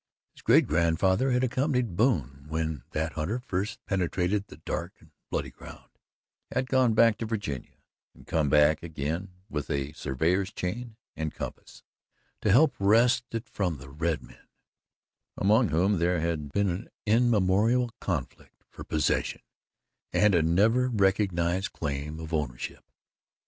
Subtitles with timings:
[0.33, 5.51] His great grandfather had accompanied Boone when that hunter first penetrated the "Dark and Bloody
[5.51, 5.91] Ground,"
[6.51, 7.75] had gone back to Virginia
[8.15, 11.83] and come again with a surveyor's chain and compass
[12.41, 14.47] to help wrest it from the red men,
[15.37, 19.41] among whom there had been an immemorial conflict for possession
[20.11, 22.83] and a never recognized claim of ownership.